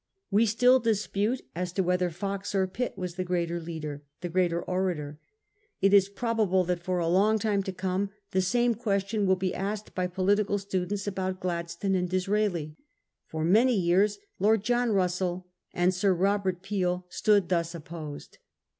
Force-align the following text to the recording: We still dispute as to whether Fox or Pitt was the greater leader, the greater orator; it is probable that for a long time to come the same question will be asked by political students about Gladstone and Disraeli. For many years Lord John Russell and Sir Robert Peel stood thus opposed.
We 0.31 0.47
still 0.47 0.79
dispute 0.79 1.43
as 1.53 1.71
to 1.73 1.83
whether 1.83 2.09
Fox 2.09 2.55
or 2.55 2.65
Pitt 2.65 2.97
was 2.97 3.17
the 3.17 3.23
greater 3.23 3.59
leader, 3.59 4.01
the 4.21 4.29
greater 4.29 4.59
orator; 4.59 5.19
it 5.79 5.93
is 5.93 6.09
probable 6.09 6.63
that 6.63 6.81
for 6.81 6.97
a 6.97 7.07
long 7.07 7.37
time 7.37 7.61
to 7.61 7.71
come 7.71 8.09
the 8.31 8.41
same 8.41 8.73
question 8.73 9.27
will 9.27 9.35
be 9.35 9.53
asked 9.53 9.93
by 9.93 10.07
political 10.07 10.57
students 10.57 11.05
about 11.05 11.39
Gladstone 11.39 11.93
and 11.93 12.09
Disraeli. 12.09 12.75
For 13.27 13.45
many 13.45 13.75
years 13.79 14.17
Lord 14.39 14.63
John 14.63 14.91
Russell 14.91 15.45
and 15.71 15.93
Sir 15.93 16.15
Robert 16.15 16.63
Peel 16.63 17.05
stood 17.07 17.49
thus 17.49 17.75
opposed. 17.75 18.39